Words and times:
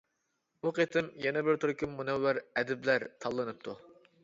بۇ 0.63 0.71
قېتىم 0.77 1.09
يەنە 1.25 1.43
بىر 1.49 1.59
تۈركۈم 1.65 1.95
مۇنەۋۋەر 1.99 2.41
ئەدىبلەر 2.47 3.09
تاللىنىپتۇ. 3.27 3.79